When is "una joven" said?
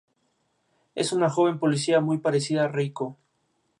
1.11-1.59